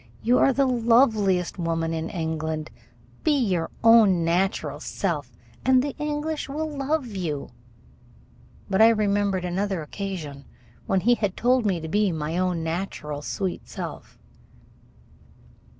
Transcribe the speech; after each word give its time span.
You 0.23 0.39
are 0.39 0.51
the 0.51 0.65
loveliest 0.65 1.59
woman 1.59 1.93
in 1.93 2.09
England. 2.09 2.71
Be 3.23 3.37
your 3.37 3.69
own 3.83 4.23
natural 4.25 4.79
self 4.79 5.37
and 5.63 5.83
the 5.83 5.95
English 5.99 6.49
will 6.49 6.75
love 6.75 7.05
you." 7.15 7.51
But 8.67 8.81
I 8.81 8.89
remembered 8.89 9.45
another 9.45 9.83
occasion 9.83 10.45
when 10.87 11.01
he 11.01 11.13
had 11.13 11.37
told 11.37 11.67
me 11.67 11.79
to 11.79 11.87
be 11.87 12.11
my 12.11 12.35
own 12.39 12.63
natural 12.63 13.21
sweet 13.21 13.69
self. 13.69 14.17